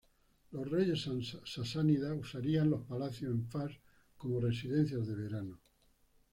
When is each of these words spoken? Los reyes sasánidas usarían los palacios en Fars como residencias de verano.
Los 0.51 0.67
reyes 0.67 1.07
sasánidas 1.45 2.17
usarían 2.19 2.71
los 2.71 2.81
palacios 2.87 3.33
en 3.35 3.45
Fars 3.45 3.77
como 4.17 4.39
residencias 4.39 5.05
de 5.05 5.13
verano. 5.13 5.59